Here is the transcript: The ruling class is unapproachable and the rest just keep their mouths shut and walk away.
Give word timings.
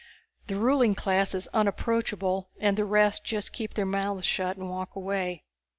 The 0.47 0.55
ruling 0.55 0.95
class 0.95 1.35
is 1.35 1.47
unapproachable 1.49 2.49
and 2.59 2.75
the 2.75 2.85
rest 2.85 3.23
just 3.23 3.53
keep 3.53 3.75
their 3.75 3.85
mouths 3.85 4.25
shut 4.25 4.57
and 4.57 4.67
walk 4.67 4.95
away. 4.95 5.43